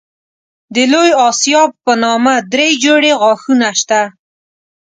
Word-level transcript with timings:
د 0.73 0.75
لوی 0.93 1.11
آسیاب 1.29 1.69
په 1.85 1.93
نامه 2.03 2.33
دری 2.51 2.69
جوړې 2.83 3.11
غاښونه 3.21 3.69
شته. 3.79 4.01